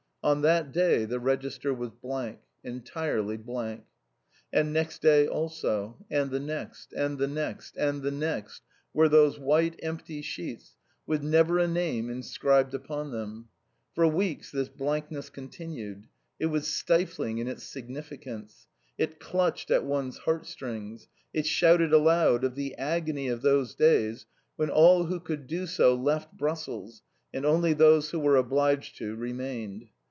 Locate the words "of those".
23.27-23.73